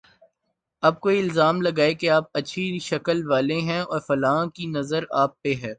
اب 0.83 0.99
کوئی 0.99 1.19
الزام 1.19 1.61
لگائے 1.61 1.93
کہ 1.93 2.09
آپ 2.09 2.23
اچھی 2.33 2.79
شکل 2.79 3.27
والے 3.27 3.59
ہیں 3.61 3.79
اور 3.81 3.99
فلاں 3.99 4.45
کی 4.45 4.65
نظر 4.67 5.03
آپ 5.15 5.41
پہ 5.41 5.53
ہے۔ 5.53 5.69